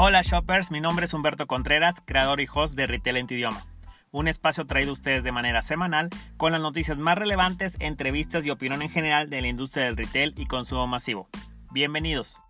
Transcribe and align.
Hola 0.00 0.22
shoppers, 0.22 0.70
mi 0.70 0.80
nombre 0.80 1.06
es 1.06 1.12
Humberto 1.12 1.48
Contreras, 1.48 2.00
creador 2.04 2.40
y 2.40 2.46
host 2.54 2.76
de 2.76 2.86
Retail 2.86 3.16
en 3.16 3.26
tu 3.26 3.34
idioma. 3.34 3.66
Un 4.12 4.28
espacio 4.28 4.64
traído 4.64 4.90
a 4.90 4.92
ustedes 4.92 5.24
de 5.24 5.32
manera 5.32 5.60
semanal 5.60 6.08
con 6.36 6.52
las 6.52 6.60
noticias 6.60 6.98
más 6.98 7.18
relevantes, 7.18 7.76
entrevistas 7.80 8.46
y 8.46 8.50
opinión 8.50 8.80
en 8.82 8.90
general 8.90 9.28
de 9.28 9.42
la 9.42 9.48
industria 9.48 9.86
del 9.86 9.96
retail 9.96 10.34
y 10.36 10.46
consumo 10.46 10.86
masivo. 10.86 11.28
Bienvenidos. 11.72 12.40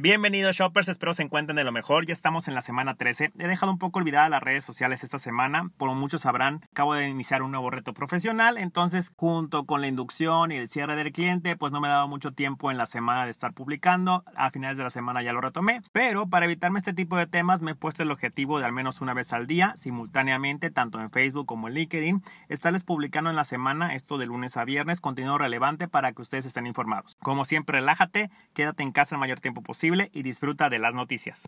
Bienvenidos 0.00 0.54
shoppers, 0.54 0.86
espero 0.86 1.12
se 1.12 1.24
encuentren 1.24 1.56
de 1.56 1.64
lo 1.64 1.72
mejor. 1.72 2.06
Ya 2.06 2.12
estamos 2.12 2.46
en 2.46 2.54
la 2.54 2.60
semana 2.60 2.94
13. 2.94 3.32
He 3.36 3.48
dejado 3.48 3.72
un 3.72 3.78
poco 3.78 3.98
olvidadas 3.98 4.30
las 4.30 4.40
redes 4.40 4.62
sociales 4.62 5.02
esta 5.02 5.18
semana. 5.18 5.72
Por 5.76 5.92
muchos 5.92 6.20
sabrán, 6.20 6.60
acabo 6.70 6.94
de 6.94 7.08
iniciar 7.08 7.42
un 7.42 7.50
nuevo 7.50 7.68
reto 7.68 7.94
profesional. 7.94 8.58
Entonces, 8.58 9.12
junto 9.16 9.66
con 9.66 9.80
la 9.80 9.88
inducción 9.88 10.52
y 10.52 10.56
el 10.56 10.70
cierre 10.70 10.94
del 10.94 11.10
cliente, 11.10 11.56
pues 11.56 11.72
no 11.72 11.80
me 11.80 11.88
daba 11.88 12.06
mucho 12.06 12.30
tiempo 12.30 12.70
en 12.70 12.78
la 12.78 12.86
semana 12.86 13.24
de 13.24 13.32
estar 13.32 13.54
publicando. 13.54 14.22
A 14.36 14.52
finales 14.52 14.76
de 14.76 14.84
la 14.84 14.90
semana 14.90 15.20
ya 15.20 15.32
lo 15.32 15.40
retomé. 15.40 15.82
Pero 15.90 16.28
para 16.28 16.44
evitarme 16.44 16.78
este 16.78 16.92
tipo 16.92 17.16
de 17.16 17.26
temas, 17.26 17.60
me 17.60 17.72
he 17.72 17.74
puesto 17.74 18.04
el 18.04 18.12
objetivo 18.12 18.60
de 18.60 18.66
al 18.66 18.72
menos 18.72 19.00
una 19.00 19.14
vez 19.14 19.32
al 19.32 19.48
día, 19.48 19.72
simultáneamente, 19.74 20.70
tanto 20.70 21.00
en 21.00 21.10
Facebook 21.10 21.46
como 21.46 21.66
en 21.66 21.74
LinkedIn, 21.74 22.22
estarles 22.48 22.84
publicando 22.84 23.30
en 23.30 23.36
la 23.36 23.42
semana, 23.42 23.96
esto 23.96 24.16
de 24.16 24.26
lunes 24.26 24.56
a 24.56 24.64
viernes, 24.64 25.00
contenido 25.00 25.38
relevante 25.38 25.88
para 25.88 26.12
que 26.12 26.22
ustedes 26.22 26.46
estén 26.46 26.68
informados. 26.68 27.16
Como 27.20 27.44
siempre, 27.44 27.80
relájate, 27.80 28.30
quédate 28.54 28.84
en 28.84 28.92
casa 28.92 29.16
el 29.16 29.18
mayor 29.18 29.40
tiempo 29.40 29.60
posible 29.60 29.87
y 30.12 30.22
disfruta 30.22 30.68
de 30.68 30.78
las 30.78 30.94
noticias. 30.94 31.42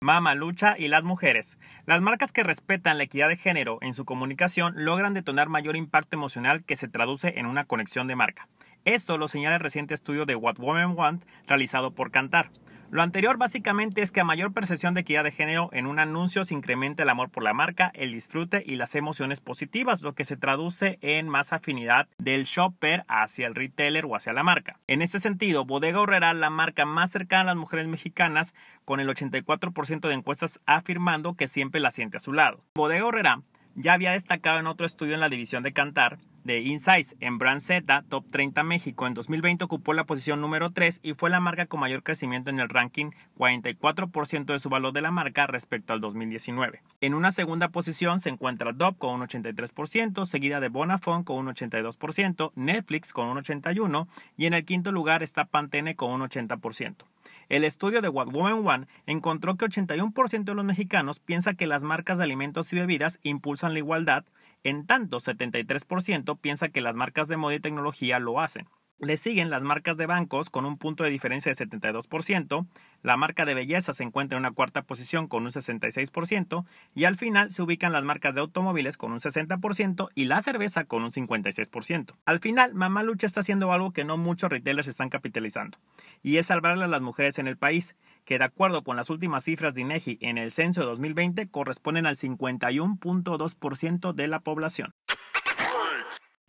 Mama 0.00 0.34
Lucha 0.34 0.76
y 0.78 0.88
las 0.88 1.04
mujeres. 1.04 1.58
Las 1.86 2.00
marcas 2.00 2.32
que 2.32 2.42
respetan 2.42 2.98
la 2.98 3.04
equidad 3.04 3.28
de 3.28 3.36
género 3.36 3.78
en 3.80 3.94
su 3.94 4.04
comunicación 4.04 4.74
logran 4.76 5.14
detonar 5.14 5.48
mayor 5.48 5.76
impacto 5.76 6.16
emocional 6.16 6.64
que 6.64 6.76
se 6.76 6.88
traduce 6.88 7.38
en 7.38 7.46
una 7.46 7.64
conexión 7.64 8.06
de 8.06 8.16
marca. 8.16 8.48
Esto 8.84 9.18
lo 9.18 9.26
señala 9.26 9.56
el 9.56 9.62
reciente 9.62 9.94
estudio 9.94 10.26
de 10.26 10.36
What 10.36 10.58
Women 10.58 10.96
Want 10.96 11.24
realizado 11.46 11.92
por 11.92 12.10
Cantar. 12.10 12.50
Lo 12.90 13.02
anterior 13.02 13.36
básicamente 13.36 14.00
es 14.00 14.12
que 14.12 14.20
a 14.20 14.24
mayor 14.24 14.52
percepción 14.52 14.94
de 14.94 15.00
equidad 15.00 15.24
de 15.24 15.32
género 15.32 15.70
en 15.72 15.86
un 15.86 15.98
anuncio 15.98 16.44
se 16.44 16.54
incrementa 16.54 17.02
el 17.02 17.08
amor 17.08 17.30
por 17.30 17.42
la 17.42 17.52
marca, 17.52 17.90
el 17.94 18.12
disfrute 18.12 18.62
y 18.64 18.76
las 18.76 18.94
emociones 18.94 19.40
positivas, 19.40 20.02
lo 20.02 20.14
que 20.14 20.24
se 20.24 20.36
traduce 20.36 20.98
en 21.02 21.28
más 21.28 21.52
afinidad 21.52 22.08
del 22.18 22.44
shopper 22.44 23.04
hacia 23.08 23.48
el 23.48 23.56
retailer 23.56 24.06
o 24.06 24.14
hacia 24.14 24.32
la 24.32 24.44
marca. 24.44 24.78
En 24.86 25.02
este 25.02 25.18
sentido, 25.18 25.64
Bodega 25.64 26.00
Horrera, 26.00 26.32
la 26.32 26.48
marca 26.48 26.86
más 26.86 27.10
cercana 27.10 27.42
a 27.42 27.46
las 27.46 27.56
mujeres 27.56 27.88
mexicanas, 27.88 28.54
con 28.84 29.00
el 29.00 29.08
84% 29.08 30.06
de 30.06 30.14
encuestas 30.14 30.60
afirmando 30.64 31.34
que 31.34 31.48
siempre 31.48 31.80
la 31.80 31.90
siente 31.90 32.18
a 32.18 32.20
su 32.20 32.32
lado. 32.32 32.64
Bodega 32.74 33.04
Horrera 33.04 33.42
ya 33.74 33.94
había 33.94 34.12
destacado 34.12 34.60
en 34.60 34.68
otro 34.68 34.86
estudio 34.86 35.14
en 35.14 35.20
la 35.20 35.28
división 35.28 35.62
de 35.62 35.72
Cantar 35.72 36.18
de 36.46 36.60
Insights 36.60 37.16
en 37.20 37.38
Brand 37.38 37.60
Z 37.60 38.04
Top 38.08 38.24
30 38.30 38.62
México. 38.62 39.06
En 39.06 39.14
2020 39.14 39.64
ocupó 39.64 39.92
la 39.92 40.04
posición 40.04 40.40
número 40.40 40.70
3 40.70 41.00
y 41.02 41.14
fue 41.14 41.28
la 41.28 41.40
marca 41.40 41.66
con 41.66 41.80
mayor 41.80 42.02
crecimiento 42.02 42.50
en 42.50 42.60
el 42.60 42.68
ranking, 42.68 43.10
44% 43.36 44.46
de 44.46 44.58
su 44.58 44.68
valor 44.68 44.92
de 44.92 45.02
la 45.02 45.10
marca 45.10 45.46
respecto 45.46 45.92
al 45.92 46.00
2019. 46.00 46.82
En 47.00 47.14
una 47.14 47.32
segunda 47.32 47.68
posición 47.68 48.20
se 48.20 48.30
encuentra 48.30 48.72
Dove 48.72 48.96
con 48.96 49.20
un 49.20 49.26
83%, 49.26 50.24
seguida 50.24 50.60
de 50.60 50.68
Bonafont 50.68 51.26
con 51.26 51.36
un 51.36 51.48
82%, 51.48 52.52
Netflix 52.54 53.12
con 53.12 53.28
un 53.28 53.38
81% 53.38 54.06
y 54.36 54.46
en 54.46 54.54
el 54.54 54.64
quinto 54.64 54.92
lugar 54.92 55.22
está 55.22 55.44
Pantene 55.44 55.96
con 55.96 56.12
un 56.12 56.22
80%. 56.22 57.04
El 57.48 57.62
estudio 57.64 58.02
de 58.02 58.08
What 58.08 58.28
Woman 58.28 58.66
One 58.66 58.86
encontró 59.06 59.56
que 59.56 59.66
81% 59.66 60.44
de 60.44 60.54
los 60.54 60.64
mexicanos 60.64 61.20
piensa 61.20 61.54
que 61.54 61.66
las 61.66 61.84
marcas 61.84 62.18
de 62.18 62.24
alimentos 62.24 62.72
y 62.72 62.76
bebidas 62.76 63.20
impulsan 63.22 63.72
la 63.72 63.78
igualdad, 63.78 64.24
en 64.64 64.84
tanto 64.86 65.18
73% 65.18 66.38
piensa 66.40 66.70
que 66.70 66.80
las 66.80 66.96
marcas 66.96 67.28
de 67.28 67.36
moda 67.36 67.54
y 67.54 67.60
tecnología 67.60 68.18
lo 68.18 68.40
hacen. 68.40 68.66
Le 68.98 69.16
siguen 69.18 69.50
las 69.50 69.62
marcas 69.62 69.96
de 69.96 70.06
bancos 70.06 70.48
con 70.48 70.64
un 70.64 70.78
punto 70.78 71.04
de 71.04 71.10
diferencia 71.10 71.52
de 71.52 71.66
72%, 71.66 72.66
la 73.06 73.16
marca 73.16 73.44
de 73.44 73.54
belleza 73.54 73.92
se 73.92 74.02
encuentra 74.02 74.36
en 74.36 74.40
una 74.40 74.50
cuarta 74.50 74.82
posición 74.82 75.28
con 75.28 75.44
un 75.44 75.50
66% 75.50 76.64
y 76.92 77.04
al 77.04 77.14
final 77.14 77.52
se 77.52 77.62
ubican 77.62 77.92
las 77.92 78.02
marcas 78.02 78.34
de 78.34 78.40
automóviles 78.40 78.96
con 78.96 79.12
un 79.12 79.20
60% 79.20 80.08
y 80.16 80.24
la 80.24 80.42
cerveza 80.42 80.86
con 80.86 81.04
un 81.04 81.12
56%. 81.12 82.16
Al 82.24 82.40
final, 82.40 82.74
Mamá 82.74 83.04
Lucha 83.04 83.28
está 83.28 83.40
haciendo 83.40 83.72
algo 83.72 83.92
que 83.92 84.04
no 84.04 84.16
muchos 84.16 84.50
retailers 84.50 84.88
están 84.88 85.08
capitalizando 85.08 85.78
y 86.24 86.38
es 86.38 86.46
salvarle 86.46 86.82
a 86.82 86.88
las 86.88 87.00
mujeres 87.00 87.38
en 87.38 87.46
el 87.46 87.56
país, 87.56 87.94
que 88.24 88.38
de 88.38 88.44
acuerdo 88.44 88.82
con 88.82 88.96
las 88.96 89.08
últimas 89.08 89.44
cifras 89.44 89.74
de 89.74 89.82
INEGI 89.82 90.18
en 90.20 90.36
el 90.36 90.50
censo 90.50 90.80
de 90.80 90.86
2020 90.88 91.48
corresponden 91.48 92.06
al 92.06 92.16
51.2% 92.16 94.14
de 94.14 94.26
la 94.26 94.40
población. 94.40 94.90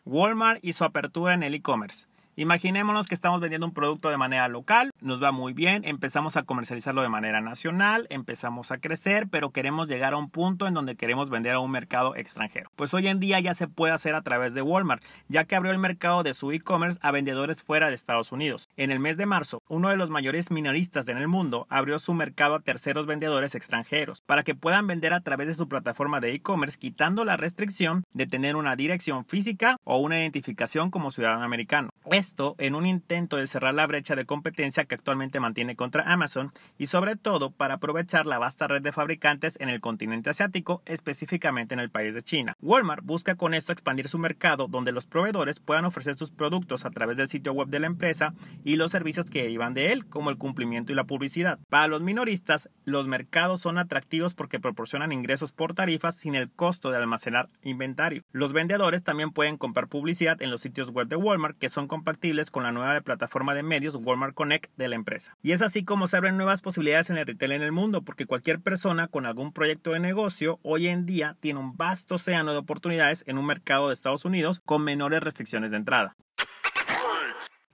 Walmart 0.05 0.57
y 0.63 0.73
su 0.73 0.85
apertura 0.85 1.35
en 1.35 1.43
el 1.43 1.53
e-commerce. 1.53 2.07
Imaginémonos 2.39 3.07
que 3.07 3.15
estamos 3.15 3.41
vendiendo 3.41 3.65
un 3.65 3.73
producto 3.73 4.11
de 4.11 4.17
manera 4.17 4.47
local, 4.47 4.91
nos 5.01 5.21
va 5.21 5.31
muy 5.31 5.53
bien, 5.53 5.83
empezamos 5.85 6.37
a 6.37 6.43
comercializarlo 6.43 7.01
de 7.01 7.09
manera 7.09 7.41
nacional, 7.41 8.07
empezamos 8.09 8.71
a 8.71 8.77
crecer, 8.77 9.27
pero 9.29 9.51
queremos 9.51 9.87
llegar 9.87 10.13
a 10.13 10.17
un 10.17 10.29
punto 10.29 10.67
en 10.67 10.73
donde 10.73 10.95
queremos 10.95 11.29
vender 11.29 11.53
a 11.53 11.59
un 11.59 11.71
mercado 11.71 12.15
extranjero. 12.15 12.71
Pues 12.75 12.93
hoy 12.93 13.07
en 13.07 13.19
día 13.19 13.39
ya 13.39 13.53
se 13.53 13.67
puede 13.67 13.93
hacer 13.93 14.15
a 14.15 14.21
través 14.21 14.53
de 14.53 14.61
Walmart, 14.61 15.03
ya 15.27 15.45
que 15.45 15.55
abrió 15.55 15.71
el 15.71 15.79
mercado 15.79 16.23
de 16.23 16.33
su 16.33 16.51
e-commerce 16.51 16.99
a 17.01 17.11
vendedores 17.11 17.63
fuera 17.63 17.89
de 17.89 17.95
Estados 17.95 18.31
Unidos. 18.31 18.69
En 18.77 18.91
el 18.91 18.99
mes 18.99 19.17
de 19.17 19.25
marzo, 19.25 19.61
uno 19.67 19.89
de 19.89 19.97
los 19.97 20.09
mayores 20.09 20.51
minoristas 20.51 21.07
en 21.07 21.17
el 21.17 21.27
mundo 21.27 21.67
abrió 21.69 21.99
su 21.99 22.13
mercado 22.13 22.55
a 22.55 22.61
terceros 22.61 23.05
vendedores 23.05 23.55
extranjeros 23.55 24.21
para 24.21 24.43
que 24.43 24.55
puedan 24.55 24.87
vender 24.87 25.13
a 25.13 25.21
través 25.21 25.47
de 25.47 25.53
su 25.53 25.67
plataforma 25.67 26.19
de 26.19 26.33
e-commerce 26.33 26.77
quitando 26.77 27.25
la 27.25 27.37
restricción 27.37 28.03
de 28.13 28.27
tener 28.27 28.55
una 28.55 28.75
dirección 28.75 29.25
física 29.25 29.77
o 29.83 29.97
una 29.97 30.19
identificación 30.19 30.91
como 30.91 31.11
ciudadano 31.11 31.43
americano 31.43 31.89
esto 32.13 32.55
en 32.57 32.75
un 32.75 32.85
intento 32.85 33.37
de 33.37 33.47
cerrar 33.47 33.73
la 33.73 33.87
brecha 33.87 34.15
de 34.15 34.25
competencia 34.25 34.85
que 34.87 34.95
actualmente 34.95 35.39
mantiene 35.39 35.75
contra 35.75 36.11
Amazon 36.11 36.51
y 36.77 36.87
sobre 36.87 37.15
todo 37.15 37.51
para 37.51 37.75
aprovechar 37.75 38.25
la 38.25 38.39
vasta 38.39 38.67
red 38.67 38.81
de 38.81 38.91
fabricantes 38.91 39.57
en 39.59 39.69
el 39.69 39.81
continente 39.81 40.29
asiático, 40.29 40.81
específicamente 40.85 41.73
en 41.73 41.79
el 41.79 41.89
país 41.89 42.15
de 42.15 42.21
China. 42.21 42.55
Walmart 42.61 43.03
busca 43.03 43.35
con 43.35 43.53
esto 43.53 43.71
expandir 43.71 44.07
su 44.07 44.17
mercado 44.17 44.67
donde 44.67 44.91
los 44.91 45.07
proveedores 45.07 45.59
puedan 45.59 45.85
ofrecer 45.85 46.15
sus 46.15 46.31
productos 46.31 46.85
a 46.85 46.91
través 46.91 47.17
del 47.17 47.27
sitio 47.27 47.53
web 47.53 47.67
de 47.67 47.79
la 47.79 47.87
empresa 47.87 48.33
y 48.63 48.75
los 48.75 48.91
servicios 48.91 49.29
que 49.29 49.43
derivan 49.43 49.73
de 49.73 49.91
él, 49.91 50.05
como 50.07 50.29
el 50.29 50.37
cumplimiento 50.37 50.91
y 50.91 50.95
la 50.95 51.03
publicidad. 51.05 51.59
Para 51.69 51.87
los 51.87 52.01
minoristas, 52.01 52.69
los 52.85 53.07
mercados 53.07 53.61
son 53.61 53.77
atractivos 53.77 54.33
porque 54.33 54.59
proporcionan 54.59 55.11
ingresos 55.11 55.51
por 55.51 55.73
tarifas 55.73 56.15
sin 56.15 56.35
el 56.35 56.49
costo 56.51 56.91
de 56.91 56.97
almacenar 56.97 57.49
inventario. 57.63 58.23
Los 58.31 58.53
vendedores 58.53 59.03
también 59.03 59.31
pueden 59.31 59.57
comprar 59.57 59.87
publicidad 59.87 60.41
en 60.41 60.51
los 60.51 60.61
sitios 60.61 60.91
web 60.91 61.07
de 61.07 61.15
Walmart 61.15 61.57
que 61.57 61.69
son 61.69 61.87
compatibles 61.87 62.51
con 62.51 62.63
la 62.63 62.71
nueva 62.71 62.99
plataforma 63.01 63.53
de 63.53 63.63
medios 63.63 63.95
Walmart 63.95 64.33
Connect 64.33 64.71
de 64.77 64.87
la 64.87 64.95
empresa. 64.95 65.37
Y 65.41 65.51
es 65.51 65.61
así 65.61 65.83
como 65.83 66.07
se 66.07 66.17
abren 66.17 66.37
nuevas 66.37 66.61
posibilidades 66.61 67.09
en 67.09 67.17
el 67.17 67.25
retail 67.25 67.53
en 67.53 67.61
el 67.63 67.71
mundo, 67.71 68.03
porque 68.03 68.25
cualquier 68.25 68.61
persona 68.61 69.07
con 69.07 69.25
algún 69.25 69.51
proyecto 69.51 69.91
de 69.91 69.99
negocio 69.99 70.59
hoy 70.63 70.87
en 70.87 71.05
día 71.05 71.35
tiene 71.39 71.59
un 71.59 71.75
vasto 71.75 72.15
océano 72.15 72.53
de 72.53 72.59
oportunidades 72.59 73.23
en 73.27 73.37
un 73.37 73.45
mercado 73.45 73.87
de 73.87 73.93
Estados 73.93 74.25
Unidos 74.25 74.61
con 74.63 74.83
menores 74.83 75.21
restricciones 75.21 75.71
de 75.71 75.77
entrada. 75.77 76.15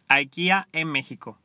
IKEA 0.08 0.68
en 0.72 0.92
México. 0.92 1.40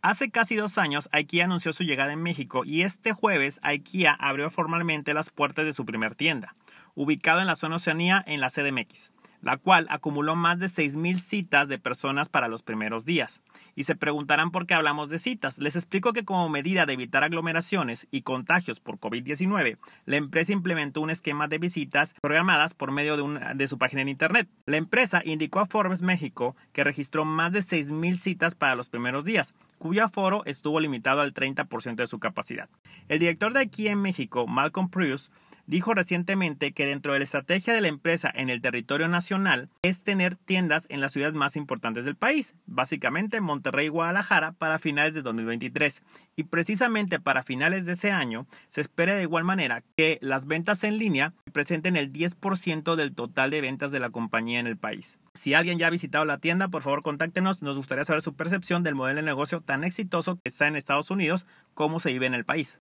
Hace 0.00 0.30
casi 0.30 0.56
dos 0.56 0.76
años, 0.76 1.08
IKEA 1.12 1.44
anunció 1.44 1.72
su 1.72 1.82
llegada 1.82 2.12
en 2.12 2.22
México 2.22 2.64
y 2.64 2.82
este 2.82 3.12
jueves 3.12 3.58
IKEA 3.62 4.12
abrió 4.12 4.50
formalmente 4.50 5.14
las 5.14 5.30
puertas 5.30 5.64
de 5.64 5.72
su 5.72 5.84
primer 5.86 6.14
tienda, 6.14 6.54
ubicado 6.94 7.40
en 7.40 7.46
la 7.46 7.56
zona 7.56 7.76
Oceanía 7.76 8.22
en 8.26 8.40
la 8.40 8.50
CDMX 8.50 9.12
la 9.44 9.58
cual 9.58 9.86
acumuló 9.90 10.34
más 10.36 10.58
de 10.58 10.66
6.000 10.66 11.18
citas 11.18 11.68
de 11.68 11.78
personas 11.78 12.28
para 12.28 12.48
los 12.48 12.62
primeros 12.62 13.04
días. 13.04 13.42
Y 13.76 13.84
se 13.84 13.94
preguntarán 13.94 14.50
por 14.50 14.66
qué 14.66 14.74
hablamos 14.74 15.10
de 15.10 15.18
citas. 15.18 15.58
Les 15.58 15.76
explico 15.76 16.12
que 16.12 16.24
como 16.24 16.48
medida 16.48 16.86
de 16.86 16.94
evitar 16.94 17.24
aglomeraciones 17.24 18.06
y 18.10 18.22
contagios 18.22 18.80
por 18.80 18.98
COVID-19, 18.98 19.78
la 20.06 20.16
empresa 20.16 20.52
implementó 20.52 21.02
un 21.02 21.10
esquema 21.10 21.46
de 21.46 21.58
visitas 21.58 22.14
programadas 22.22 22.74
por 22.74 22.90
medio 22.90 23.16
de, 23.16 23.68
su 23.68 23.78
página 23.78 24.02
en 24.02 24.08
Internet. 24.08 24.48
La 24.66 24.78
empresa 24.78 25.20
indicó 25.24 25.60
a 25.60 25.66
Forbes 25.66 26.02
México 26.02 26.56
que 26.72 26.84
registró 26.84 27.24
más 27.24 27.52
de 27.52 27.60
6.000 27.60 28.16
citas 28.16 28.54
para 28.54 28.74
los 28.74 28.88
primeros 28.88 29.24
días, 29.24 29.54
cuyo 29.78 30.04
aforo 30.04 30.42
estuvo 30.46 30.80
limitado 30.80 31.20
al 31.20 31.34
30% 31.34 31.96
de 31.96 32.06
su 32.06 32.18
capacidad. 32.18 32.70
El 33.08 33.18
director 33.18 33.52
de 33.52 33.60
aquí 33.60 33.88
en 33.88 34.00
México, 34.00 34.46
Malcolm 34.46 34.88
Pruse, 34.88 35.30
dijo 35.66 35.94
recientemente 35.94 36.72
que 36.72 36.86
dentro 36.86 37.12
de 37.12 37.18
la 37.18 37.24
estrategia 37.24 37.72
de 37.72 37.80
la 37.80 37.88
empresa 37.88 38.30
en 38.34 38.50
el 38.50 38.60
territorio 38.60 39.08
nacional 39.08 39.68
es 39.82 40.04
tener 40.04 40.36
tiendas 40.36 40.86
en 40.88 41.00
las 41.00 41.12
ciudades 41.12 41.34
más 41.34 41.56
importantes 41.56 42.04
del 42.04 42.16
país, 42.16 42.54
básicamente 42.66 43.40
Monterrey 43.40 43.86
y 43.86 43.90
Guadalajara 43.90 44.52
para 44.52 44.78
finales 44.78 45.14
de 45.14 45.22
2023. 45.22 46.02
Y 46.36 46.44
precisamente 46.44 47.20
para 47.20 47.42
finales 47.42 47.86
de 47.86 47.92
ese 47.92 48.10
año 48.10 48.46
se 48.68 48.80
espera 48.80 49.14
de 49.14 49.22
igual 49.22 49.44
manera 49.44 49.82
que 49.96 50.18
las 50.20 50.46
ventas 50.46 50.84
en 50.84 50.98
línea 50.98 51.32
presenten 51.52 51.96
el 51.96 52.12
10% 52.12 52.96
del 52.96 53.14
total 53.14 53.50
de 53.50 53.60
ventas 53.60 53.92
de 53.92 54.00
la 54.00 54.10
compañía 54.10 54.60
en 54.60 54.66
el 54.66 54.76
país. 54.76 55.18
Si 55.34 55.54
alguien 55.54 55.78
ya 55.78 55.86
ha 55.86 55.90
visitado 55.90 56.24
la 56.24 56.38
tienda, 56.38 56.68
por 56.68 56.82
favor 56.82 57.02
contáctenos, 57.02 57.62
nos 57.62 57.76
gustaría 57.76 58.04
saber 58.04 58.22
su 58.22 58.34
percepción 58.34 58.82
del 58.82 58.94
modelo 58.94 59.20
de 59.20 59.26
negocio 59.26 59.60
tan 59.60 59.84
exitoso 59.84 60.36
que 60.36 60.48
está 60.48 60.66
en 60.66 60.76
Estados 60.76 61.10
Unidos 61.10 61.46
como 61.74 62.00
se 62.00 62.12
vive 62.12 62.26
en 62.26 62.34
el 62.34 62.44
país 62.44 62.80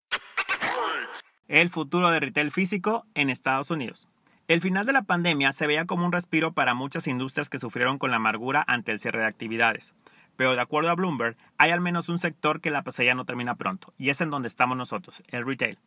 el 1.47 1.69
futuro 1.69 2.09
de 2.09 2.19
retail 2.19 2.51
físico 2.51 3.05
en 3.15 3.29
Estados 3.29 3.71
Unidos. 3.71 4.07
El 4.47 4.61
final 4.61 4.85
de 4.85 4.93
la 4.93 5.03
pandemia 5.03 5.53
se 5.53 5.67
veía 5.67 5.85
como 5.85 6.05
un 6.05 6.11
respiro 6.11 6.51
para 6.51 6.73
muchas 6.73 7.07
industrias 7.07 7.49
que 7.49 7.59
sufrieron 7.59 7.97
con 7.97 8.11
la 8.11 8.17
amargura 8.17 8.63
ante 8.67 8.91
el 8.91 8.99
cierre 8.99 9.19
de 9.19 9.27
actividades. 9.27 9.93
Pero 10.35 10.55
de 10.55 10.61
acuerdo 10.61 10.89
a 10.89 10.95
Bloomberg, 10.95 11.37
hay 11.57 11.71
al 11.71 11.81
menos 11.81 12.09
un 12.09 12.19
sector 12.19 12.61
que 12.61 12.71
la 12.71 12.83
pesadilla 12.83 13.15
no 13.15 13.25
termina 13.25 13.55
pronto, 13.55 13.93
y 13.97 14.09
es 14.09 14.21
en 14.21 14.29
donde 14.29 14.47
estamos 14.47 14.77
nosotros, 14.77 15.23
el 15.27 15.45
retail. 15.45 15.77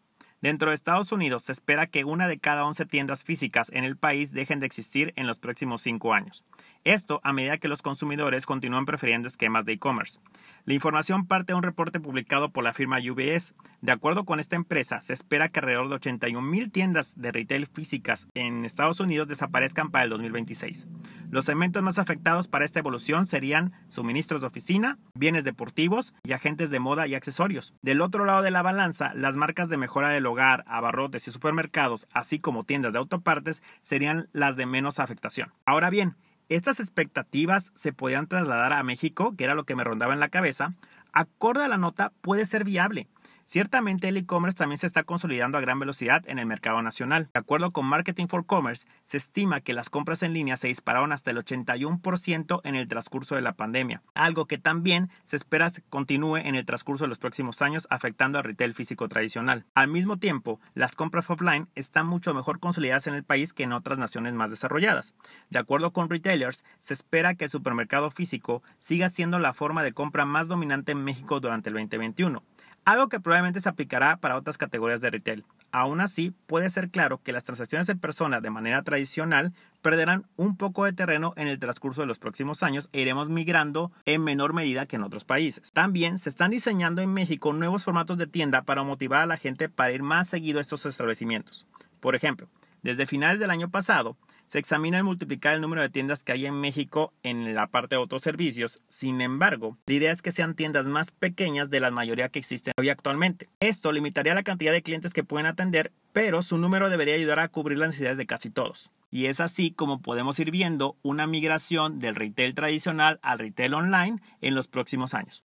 Dentro 0.41 0.69
de 0.69 0.75
Estados 0.75 1.11
Unidos 1.11 1.45
se 1.45 1.53
espera 1.53 1.87
que 1.87 2.05
una 2.05 2.29
de 2.29 2.39
cada 2.39 2.67
11 2.67 2.85
tiendas 2.87 3.25
físicas 3.25 3.71
en 3.73 3.85
el 3.85 3.97
país 3.97 4.33
dejen 4.33 4.61
de 4.61 4.67
existir 4.67 5.15
en 5.17 5.27
los 5.27 5.39
próximos 5.39 5.81
cinco 5.81 6.13
años. 6.13 6.45
Esto 6.85 7.21
a 7.25 7.33
medida 7.33 7.57
que 7.57 7.69
los 7.69 7.81
consumidores 7.81 8.45
continúan 8.45 8.85
prefiriendo 8.85 9.27
esquemas 9.27 9.65
de 9.65 9.73
e-commerce. 9.73 10.21
La 10.67 10.73
información 10.73 11.27
parte 11.27 11.53
de 11.53 11.59
un 11.59 11.63
reporte 11.63 12.01
publicado 12.01 12.49
por 12.49 12.65
la 12.65 12.73
firma 12.73 12.97
UBS. 12.97 13.53
De 13.83 13.93
acuerdo 13.93 14.25
con 14.25 14.41
esta 14.41 14.57
empresa, 14.57 15.03
se 15.03 15.13
espera 15.13 15.51
que 15.51 15.61
alrededor 15.61 15.91
de 15.91 15.97
81 15.97 16.41
mil 16.41 16.71
tiendas 16.71 17.21
de 17.21 17.33
retail 17.33 17.67
físicas 17.67 18.29
en 18.33 18.65
Estados 18.65 18.99
Unidos 18.99 19.29
desaparezcan 19.29 19.91
para 19.91 20.05
el 20.05 20.11
2026. 20.11 20.87
Los 21.31 21.45
segmentos 21.45 21.83
más 21.83 21.99
afectados 21.99 22.49
para 22.49 22.65
esta 22.65 22.79
evolución 22.79 23.27
serían 23.27 23.75
suministros 23.89 24.41
de 24.41 24.47
oficina, 24.47 24.97
bienes 25.15 25.45
deportivos 25.45 26.15
y 26.23 26.33
agentes 26.33 26.71
de 26.71 26.81
moda 26.81 27.07
y 27.07 27.15
accesorios. 27.15 27.75
Del 27.83 28.01
otro 28.01 28.25
lado 28.25 28.41
de 28.41 28.51
la 28.51 28.63
balanza, 28.63 29.13
las 29.13 29.37
marcas 29.37 29.69
de 29.69 29.77
mejora 29.77 30.09
del 30.09 30.25
hogar, 30.25 30.65
abarrotes 30.67 31.29
y 31.29 31.31
supermercados, 31.31 32.09
así 32.15 32.39
como 32.39 32.65
tiendas 32.65 32.95
de 32.95 33.01
autopartes, 33.01 33.63
serían 33.83 34.31
las 34.33 34.57
de 34.57 34.65
menos 34.65 34.99
afectación. 34.99 35.53
Ahora 35.67 35.91
bien, 35.91 36.17
estas 36.49 36.81
expectativas 36.81 37.71
se 37.75 37.93
podían 37.93 38.27
trasladar 38.27 38.73
a 38.73 38.83
México, 38.83 39.35
que 39.37 39.45
era 39.45 39.55
lo 39.55 39.65
que 39.65 39.77
me 39.77 39.85
rondaba 39.85 40.15
en 40.15 40.21
la 40.21 40.29
cabeza. 40.29 40.75
Acorde 41.13 41.65
a 41.65 41.69
la 41.69 41.79
nota, 41.79 42.13
puede 42.21 42.47
ser 42.47 42.65
viable. 42.65 43.07
Ciertamente 43.47 44.09
el 44.09 44.17
e-commerce 44.17 44.57
también 44.57 44.79
se 44.79 44.87
está 44.87 45.05
consolidando 45.05 45.59
a 45.59 45.61
gran 45.61 45.79
velocidad 45.79 46.23
en 46.27 46.39
el 46.39 46.47
mercado 46.47 46.81
nacional. 46.83 47.29
De 47.33 47.41
acuerdo 47.41 47.73
con 47.73 47.87
Marketing 47.87 48.27
for 48.27 48.47
Commerce, 48.47 48.87
se 49.05 49.17
estima 49.17 49.61
que 49.61 49.75
las 49.75 49.91
compras 49.91 50.23
en 50.23 50.33
línea 50.33 50.57
se 50.57 50.69
dispararon 50.69 51.13
hasta 51.13 51.31
el 51.31 51.39
81% 51.39 52.61
en 52.65 52.75
el 52.75 52.89
transcurso 52.89 53.35
de 53.35 53.43
la 53.43 53.53
pandemia, 53.53 54.03
algo 54.15 54.47
que 54.47 54.59
también 54.59 55.11
se 55.23 55.37
espera 55.37 55.71
continúe 55.89 56.37
en 56.37 56.55
el 56.55 56.67
transcurso 56.67 57.05
de 57.05 57.09
los 57.09 57.19
próximos 57.19 57.63
años 57.63 57.87
afectando 57.91 58.39
al 58.39 58.45
retail 58.45 58.75
físico 58.75 59.09
tradicional. 59.09 59.65
Al 59.75 59.89
mismo 59.89 60.19
tiempo, 60.19 60.61
las 60.75 60.95
compras 60.95 61.29
offline 61.31 61.69
están 61.75 62.07
mucho 62.07 62.35
mejor 62.35 62.61
consolidadas 62.61 63.07
en 63.07 63.15
el 63.15 63.25
país 63.25 63.53
que 63.53 63.65
en 63.65 63.73
otras 63.73 63.99
naciones 63.99 64.35
más 64.35 64.51
desarrolladas. 64.51 65.15
De 65.51 65.59
acuerdo 65.59 65.93
con 65.93 66.11
retailers, 66.11 66.65
se 66.81 66.95
espera 66.95 67.35
que 67.35 67.45
el 67.45 67.51
supermercado 67.51 68.11
físico 68.11 68.63
siga 68.79 69.09
siendo 69.09 69.39
la 69.39 69.55
forma 69.55 69.83
de 69.83 69.93
compra 69.93 70.25
más 70.25 70.49
dominante 70.49 70.93
en 70.93 71.05
México 71.05 71.41
durante 71.41 71.71
el 71.71 71.75
2021 71.75 72.43
algo 72.85 73.09
que 73.09 73.21
probablemente 73.21 73.61
se 73.61 73.69
aplicará 73.69 74.17
para 74.17 74.37
otras 74.37 74.59
categorías 74.59 75.01
de 75.01 75.11
retail. 75.11 75.45
Aún 75.73 76.01
así, 76.01 76.33
puede 76.47 76.71
ser 76.71 76.91
claro 76.91 77.21
que 77.23 77.33
las 77.33 77.45
transacciones 77.45 77.89
en 77.89 77.99
persona 77.99 78.41
de 78.41 78.51
manera 78.51 78.83
tradicional 78.83 79.53
perderán 79.83 80.25
un 80.37 80.57
poco 80.57 80.85
de 80.85 80.93
terreno 80.93 81.33
en 81.37 81.49
el 81.49 81.59
transcurso 81.59 82.03
de 82.03 82.07
los 82.07 82.19
próximos 82.19 82.63
años 82.63 82.89
e 82.93 83.01
iremos 83.01 83.29
migrando 83.29 83.91
en 84.05 84.23
menor 84.23 84.53
medida 84.53 84.87
que 84.87 84.97
en 84.97 85.03
otros 85.03 85.25
países. 85.25 85.73
También 85.73 86.19
se 86.19 86.29
están 86.29 86.53
diseñando 86.53 87.03
en 87.03 87.13
México 87.13 87.53
nuevos 87.53 87.85
formatos 87.85 88.19
de 88.19 88.27
tienda 88.27 88.63
para 88.63 88.85
motivar 88.85 89.23
a 89.23 89.27
la 89.27 89.37
gente 89.37 89.69
para 89.69 89.93
ir 89.93 90.03
más 90.03 90.29
seguido 90.29 90.59
a 90.59 90.63
estos 90.63 90.87
establecimientos. 90.87 91.67
Por 92.01 92.15
ejemplo, 92.15 92.49
desde 92.83 93.07
finales 93.07 93.39
del 93.41 93.51
año 93.51 93.69
pasado, 93.69 94.17
se 94.47 94.59
examina 94.59 94.99
el 94.99 95.05
multiplicar 95.05 95.55
el 95.55 95.61
número 95.61 95.83
de 95.83 95.89
tiendas 95.89 96.23
que 96.23 96.33
hay 96.33 96.47
en 96.47 96.61
México 96.61 97.13
en 97.23 97.55
la 97.55 97.67
parte 97.67 97.97
de 97.97 98.03
otros 98.03 98.23
servicios. 98.23 98.83
Sin 98.89 99.21
embargo, 99.21 99.77
la 99.87 99.95
idea 99.95 100.13
es 100.13 100.23
que 100.23 100.33
sean 100.33 100.55
tiendas 100.55 100.87
más 100.87 101.11
pequeñas 101.11 101.71
de 101.71 101.81
la 101.81 101.91
mayoría 101.91 102.29
que 102.29 102.39
existen 102.39 102.75
hoy 102.77 102.89
actualmente. 102.89 103.49
Esto 103.61 103.93
limitaría 103.93 104.35
la 104.35 104.43
cantidad 104.43 104.73
de 104.73 104.83
clientes 104.83 105.13
que 105.13 105.25
pueden 105.25 105.47
atender, 105.47 105.93
pero 106.13 106.43
su 106.43 106.59
número 106.59 106.91
debería 106.91 107.15
ayudar 107.15 107.41
a 107.41 107.49
cubrir 107.49 107.79
las 107.79 107.89
necesidades 107.89 108.19
de 108.19 108.27
casi 108.27 108.51
todos. 108.51 108.91
Y 109.11 109.27
es 109.27 109.41
así 109.41 109.71
como 109.71 110.01
podemos 110.03 110.39
ir 110.39 110.51
viendo 110.51 110.97
una 111.03 111.27
migración 111.27 111.99
del 111.99 112.15
retail 112.15 112.55
tradicional 112.55 113.21
al 113.23 113.39
retail 113.39 113.75
online 113.75 114.21
en 114.41 114.55
los 114.55 114.69
próximos 114.69 115.15
años. 115.15 115.45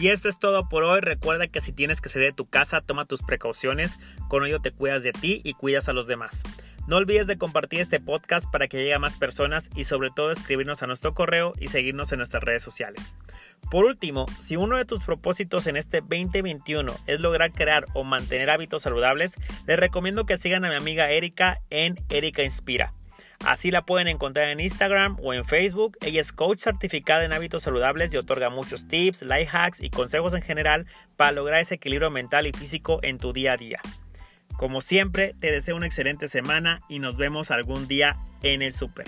Y 0.00 0.08
esto 0.08 0.30
es 0.30 0.38
todo 0.38 0.66
por 0.66 0.82
hoy. 0.82 1.02
Recuerda 1.02 1.48
que 1.48 1.60
si 1.60 1.72
tienes 1.72 2.00
que 2.00 2.08
salir 2.08 2.28
de 2.28 2.34
tu 2.34 2.48
casa, 2.48 2.80
toma 2.80 3.04
tus 3.04 3.20
precauciones. 3.20 3.98
Con 4.28 4.46
ello 4.46 4.58
te 4.58 4.72
cuidas 4.72 5.02
de 5.02 5.12
ti 5.12 5.42
y 5.44 5.52
cuidas 5.52 5.90
a 5.90 5.92
los 5.92 6.06
demás. 6.06 6.42
No 6.88 6.96
olvides 6.96 7.26
de 7.26 7.36
compartir 7.36 7.80
este 7.80 8.00
podcast 8.00 8.50
para 8.50 8.66
que 8.66 8.78
llegue 8.78 8.94
a 8.94 8.98
más 8.98 9.16
personas 9.16 9.68
y 9.76 9.84
sobre 9.84 10.08
todo 10.10 10.32
escribirnos 10.32 10.82
a 10.82 10.86
nuestro 10.86 11.12
correo 11.12 11.52
y 11.60 11.68
seguirnos 11.68 12.12
en 12.12 12.16
nuestras 12.16 12.42
redes 12.42 12.62
sociales. 12.62 13.14
Por 13.70 13.84
último, 13.84 14.24
si 14.40 14.56
uno 14.56 14.78
de 14.78 14.86
tus 14.86 15.04
propósitos 15.04 15.66
en 15.66 15.76
este 15.76 16.00
2021 16.00 16.94
es 17.06 17.20
lograr 17.20 17.52
crear 17.52 17.84
o 17.92 18.02
mantener 18.02 18.48
hábitos 18.48 18.80
saludables, 18.80 19.34
les 19.66 19.78
recomiendo 19.78 20.24
que 20.24 20.38
sigan 20.38 20.64
a 20.64 20.70
mi 20.70 20.76
amiga 20.76 21.10
Erika 21.10 21.60
en 21.68 21.96
Erika 22.08 22.42
Inspira. 22.42 22.94
Así 23.44 23.70
la 23.70 23.86
pueden 23.86 24.06
encontrar 24.08 24.48
en 24.48 24.60
Instagram 24.60 25.16
o 25.22 25.32
en 25.32 25.44
Facebook. 25.44 25.96
Ella 26.02 26.20
es 26.20 26.30
coach 26.30 26.60
certificada 26.60 27.24
en 27.24 27.32
hábitos 27.32 27.62
saludables 27.62 28.12
y 28.12 28.18
otorga 28.18 28.50
muchos 28.50 28.86
tips, 28.86 29.22
life 29.22 29.48
hacks 29.50 29.80
y 29.80 29.90
consejos 29.90 30.34
en 30.34 30.42
general 30.42 30.86
para 31.16 31.32
lograr 31.32 31.60
ese 31.60 31.76
equilibrio 31.76 32.10
mental 32.10 32.46
y 32.46 32.52
físico 32.52 33.00
en 33.02 33.18
tu 33.18 33.32
día 33.32 33.54
a 33.54 33.56
día. 33.56 33.80
Como 34.58 34.82
siempre, 34.82 35.34
te 35.40 35.50
deseo 35.50 35.74
una 35.74 35.86
excelente 35.86 36.28
semana 36.28 36.82
y 36.88 36.98
nos 36.98 37.16
vemos 37.16 37.50
algún 37.50 37.88
día 37.88 38.18
en 38.42 38.60
el 38.60 38.72
super. 38.72 39.06